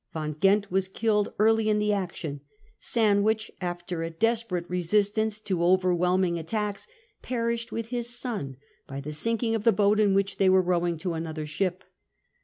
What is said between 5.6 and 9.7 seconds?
overwhelming attacks, perished with his son by the sinking of